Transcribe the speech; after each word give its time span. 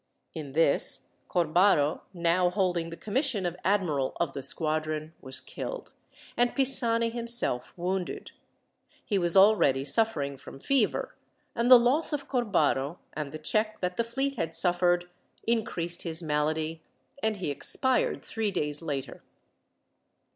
In 0.33 0.53
this, 0.53 1.11
Corbaro, 1.29 2.01
now 2.11 2.49
holding 2.49 2.89
the 2.89 2.97
commission 2.97 3.45
of 3.45 3.55
admiral 3.63 4.17
of 4.19 4.33
the 4.33 4.41
squadron, 4.41 5.13
was 5.21 5.39
killed, 5.39 5.91
and 6.35 6.55
Pisani 6.55 7.11
himself 7.11 7.71
wounded. 7.77 8.31
He 9.05 9.19
was 9.19 9.37
already 9.37 9.85
suffering 9.85 10.37
from 10.37 10.59
fever; 10.59 11.13
and 11.53 11.69
the 11.69 11.77
loss 11.77 12.13
of 12.13 12.27
Corbaro, 12.27 12.97
and 13.13 13.31
the 13.31 13.37
check 13.37 13.79
that 13.81 13.95
the 13.95 14.03
fleet 14.03 14.37
had 14.37 14.55
suffered, 14.55 15.07
increased 15.45 16.01
his 16.01 16.23
malady, 16.23 16.81
and 17.21 17.37
he 17.37 17.51
expired 17.51 18.25
three 18.25 18.49
days 18.49 18.81
later. 18.81 19.21